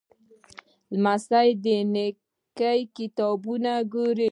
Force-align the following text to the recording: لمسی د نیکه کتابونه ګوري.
لمسی 0.95 1.49
د 1.63 1.65
نیکه 1.93 2.71
کتابونه 2.97 3.71
ګوري. 3.93 4.19